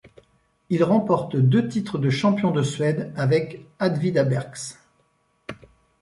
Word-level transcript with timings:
Il 0.71 0.83
remporte 0.83 1.35
deux 1.35 1.67
titres 1.67 1.99
de 1.99 2.09
champion 2.09 2.49
de 2.49 2.63
Suède 2.63 3.13
avec 3.15 3.67
Åtvidabergs. 3.79 4.77